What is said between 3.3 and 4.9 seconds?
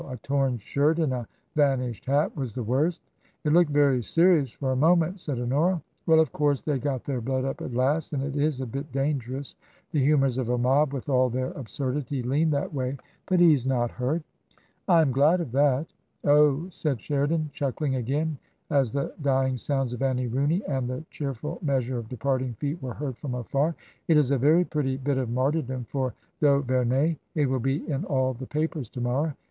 It looked very serious for a